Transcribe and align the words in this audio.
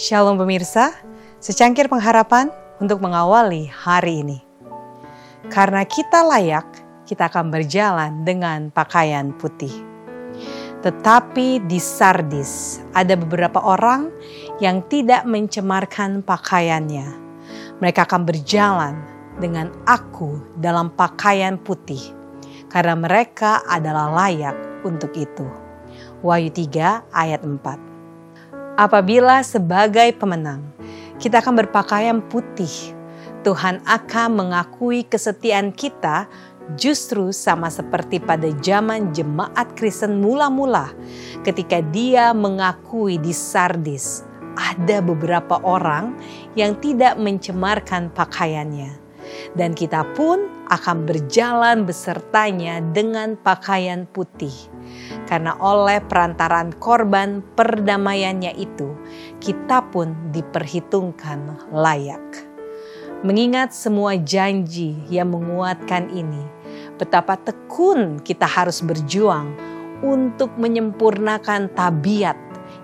Shalom 0.00 0.40
pemirsa, 0.40 0.96
secangkir 1.44 1.84
pengharapan 1.84 2.48
untuk 2.80 3.04
mengawali 3.04 3.68
hari 3.68 4.24
ini. 4.24 4.40
Karena 5.52 5.84
kita 5.84 6.24
layak, 6.24 6.64
kita 7.04 7.28
akan 7.28 7.52
berjalan 7.52 8.24
dengan 8.24 8.72
pakaian 8.72 9.36
putih. 9.36 9.68
Tetapi 10.80 11.68
di 11.68 11.76
Sardis 11.76 12.80
ada 12.96 13.12
beberapa 13.12 13.60
orang 13.60 14.08
yang 14.64 14.80
tidak 14.88 15.28
mencemarkan 15.28 16.24
pakaiannya. 16.24 17.04
Mereka 17.84 18.08
akan 18.08 18.24
berjalan 18.24 19.04
dengan 19.36 19.68
aku 19.84 20.40
dalam 20.56 20.96
pakaian 20.96 21.60
putih 21.60 22.00
karena 22.72 22.96
mereka 22.96 23.60
adalah 23.68 24.08
layak 24.08 24.56
untuk 24.80 25.12
itu. 25.12 25.44
Wahyu 26.24 26.48
3 26.48 27.04
ayat 27.12 27.44
4 27.44 27.89
apabila 28.80 29.44
sebagai 29.44 30.16
pemenang 30.16 30.64
kita 31.20 31.44
akan 31.44 31.60
berpakaian 31.60 32.24
putih, 32.32 32.96
Tuhan 33.44 33.84
akan 33.84 34.28
mengakui 34.40 35.04
kesetiaan 35.04 35.68
kita 35.68 36.24
justru 36.80 37.28
sama 37.28 37.68
seperti 37.68 38.16
pada 38.16 38.48
zaman 38.64 39.12
jemaat 39.12 39.76
Kristen 39.76 40.24
mula-mula 40.24 40.96
ketika 41.44 41.84
dia 41.92 42.32
mengakui 42.32 43.20
di 43.20 43.36
Sardis 43.36 44.24
ada 44.56 45.04
beberapa 45.04 45.60
orang 45.60 46.16
yang 46.56 46.72
tidak 46.80 47.20
mencemarkan 47.20 48.08
pakaiannya. 48.16 48.96
Dan 49.56 49.76
kita 49.76 50.08
pun 50.16 50.48
akan 50.70 51.04
berjalan 51.04 51.82
besertanya 51.82 52.78
dengan 52.94 53.34
pakaian 53.34 54.06
putih 54.06 54.54
karena 55.26 55.54
oleh 55.58 56.02
perantaran 56.02 56.74
korban 56.78 57.42
perdamaiannya 57.54 58.54
itu, 58.58 58.94
kita 59.38 59.82
pun 59.90 60.14
diperhitungkan 60.34 61.70
layak. 61.70 62.46
Mengingat 63.20 63.76
semua 63.76 64.16
janji 64.16 64.96
yang 65.12 65.30
menguatkan 65.30 66.08
ini, 66.10 66.40
betapa 66.96 67.36
tekun 67.36 68.18
kita 68.24 68.48
harus 68.48 68.80
berjuang 68.80 69.52
untuk 70.00 70.50
menyempurnakan 70.56 71.68
tabiat 71.76 72.38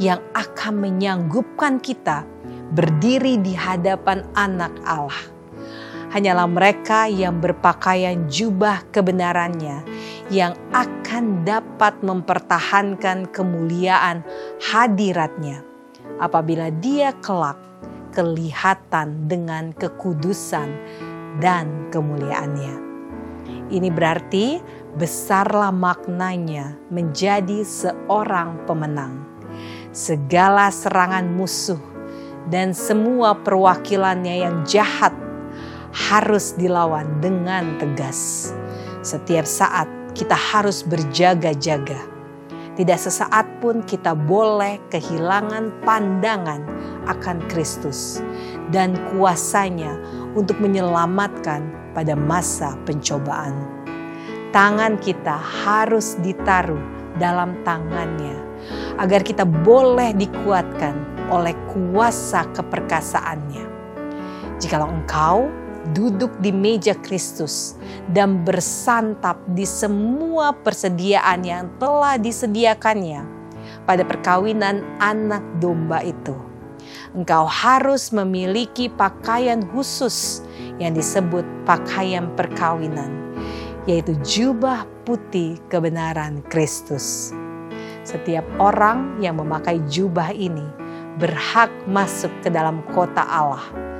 yang 0.00 0.18
akan 0.32 0.80
menyanggupkan 0.80 1.76
kita 1.78 2.24
berdiri 2.72 3.36
di 3.38 3.52
hadapan 3.52 4.24
Anak 4.32 4.72
Allah 4.88 5.31
hanyalah 6.12 6.44
mereka 6.44 7.08
yang 7.08 7.40
berpakaian 7.40 8.28
jubah 8.28 8.84
kebenarannya 8.92 9.80
yang 10.28 10.52
akan 10.76 11.42
dapat 11.48 11.96
mempertahankan 12.04 13.32
kemuliaan 13.32 14.20
hadiratnya 14.60 15.64
apabila 16.20 16.68
dia 16.68 17.16
kelak 17.24 17.56
kelihatan 18.12 19.24
dengan 19.24 19.72
kekudusan 19.72 20.68
dan 21.40 21.88
kemuliaannya. 21.88 22.92
Ini 23.72 23.88
berarti 23.88 24.60
besarlah 25.00 25.72
maknanya 25.72 26.76
menjadi 26.92 27.64
seorang 27.64 28.68
pemenang. 28.68 29.24
Segala 29.96 30.68
serangan 30.68 31.24
musuh 31.32 31.80
dan 32.52 32.76
semua 32.76 33.32
perwakilannya 33.40 34.44
yang 34.44 34.56
jahat 34.68 35.16
harus 35.92 36.56
dilawan 36.56 37.06
dengan 37.20 37.76
tegas. 37.76 38.50
Setiap 39.04 39.44
saat 39.44 39.88
kita 40.16 40.36
harus 40.36 40.84
berjaga-jaga. 40.84 42.00
Tidak 42.72 42.96
sesaat 42.96 43.60
pun 43.60 43.84
kita 43.84 44.16
boleh 44.16 44.80
kehilangan 44.88 45.84
pandangan 45.84 46.64
akan 47.04 47.44
Kristus 47.52 48.24
dan 48.72 48.96
kuasanya 49.12 49.92
untuk 50.32 50.56
menyelamatkan 50.56 51.68
pada 51.92 52.16
masa 52.16 52.72
pencobaan. 52.88 53.52
Tangan 54.56 54.96
kita 55.00 55.36
harus 55.36 56.16
ditaruh 56.24 56.80
dalam 57.20 57.60
tangannya 57.64 58.36
agar 58.96 59.20
kita 59.20 59.44
boleh 59.44 60.16
dikuatkan 60.16 60.96
oleh 61.28 61.52
kuasa 61.72 62.48
keperkasaannya. 62.56 63.64
Jikalau 64.60 64.88
engkau 64.88 65.48
duduk 65.90 66.30
di 66.38 66.54
meja 66.54 66.94
Kristus 66.94 67.74
dan 68.14 68.46
bersantap 68.46 69.42
di 69.50 69.66
semua 69.66 70.54
persediaan 70.54 71.42
yang 71.42 71.66
telah 71.82 72.14
disediakannya 72.22 73.26
pada 73.82 74.06
perkawinan 74.06 74.86
anak 75.02 75.42
domba 75.58 76.06
itu. 76.06 76.34
Engkau 77.12 77.44
harus 77.44 78.14
memiliki 78.14 78.88
pakaian 78.88 79.60
khusus 79.74 80.40
yang 80.78 80.94
disebut 80.94 81.44
pakaian 81.68 82.30
perkawinan, 82.38 83.36
yaitu 83.84 84.16
jubah 84.24 84.86
putih 85.04 85.60
kebenaran 85.68 86.40
Kristus. 86.48 87.34
Setiap 88.02 88.42
orang 88.58 89.22
yang 89.22 89.38
memakai 89.38 89.78
jubah 89.86 90.34
ini 90.34 90.64
berhak 91.22 91.70
masuk 91.86 92.32
ke 92.42 92.48
dalam 92.50 92.82
kota 92.90 93.22
Allah 93.22 93.91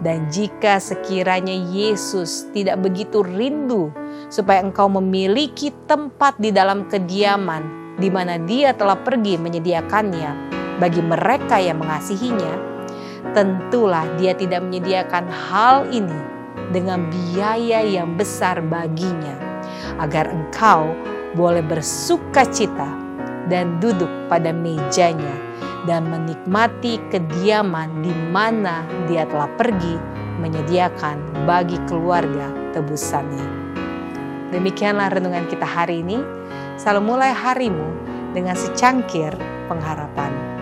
dan 0.00 0.32
jika 0.32 0.80
sekiranya 0.80 1.52
Yesus 1.52 2.48
tidak 2.56 2.80
begitu 2.80 3.20
rindu 3.20 3.92
supaya 4.32 4.64
engkau 4.64 4.88
memiliki 4.88 5.72
tempat 5.84 6.40
di 6.40 6.48
dalam 6.48 6.88
kediaman 6.88 7.94
di 8.00 8.08
mana 8.08 8.40
Dia 8.40 8.72
telah 8.72 8.96
pergi 8.96 9.36
menyediakannya 9.36 10.30
bagi 10.80 11.04
mereka 11.04 11.60
yang 11.60 11.84
mengasihinya, 11.84 12.56
tentulah 13.36 14.08
Dia 14.16 14.32
tidak 14.32 14.64
menyediakan 14.64 15.28
hal 15.28 15.84
ini 15.92 16.16
dengan 16.72 17.12
biaya 17.12 17.84
yang 17.84 18.16
besar 18.16 18.64
baginya, 18.64 19.36
agar 20.00 20.32
engkau 20.32 20.88
boleh 21.36 21.60
bersuka 21.60 22.48
cita 22.48 22.88
dan 23.52 23.76
duduk 23.78 24.08
pada 24.32 24.50
mejanya 24.50 25.36
dan 25.88 26.08
menikmati 26.08 27.00
kediaman 27.08 28.04
di 28.04 28.12
mana 28.32 28.84
dia 29.08 29.24
telah 29.24 29.48
pergi 29.56 29.96
menyediakan 30.40 31.44
bagi 31.44 31.76
keluarga 31.88 32.48
tebusannya. 32.72 33.46
Demikianlah 34.50 35.14
renungan 35.14 35.46
kita 35.46 35.64
hari 35.64 36.02
ini. 36.02 36.18
Selalu 36.80 37.12
mulai 37.12 37.30
harimu 37.36 37.86
dengan 38.32 38.56
secangkir 38.56 39.36
pengharapan. 39.68 40.59